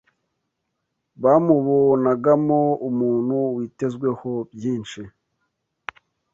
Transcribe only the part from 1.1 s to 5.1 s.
Bamubonagamo umuntu witezweho byinshi